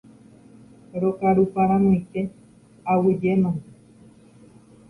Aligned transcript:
Rokaruparamoite, 1.01 2.21
aguyjemante. 2.91 3.71